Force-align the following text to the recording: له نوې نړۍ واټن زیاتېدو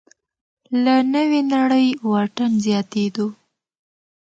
له 0.83 0.95
نوې 1.13 1.41
نړۍ 1.53 1.87
واټن 2.09 2.51
زیاتېدو 2.65 3.27